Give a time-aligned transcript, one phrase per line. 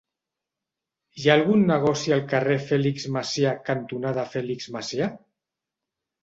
[1.19, 5.13] Hi ha algun negoci al carrer Fèlix Macià cantonada Fèlix Macià?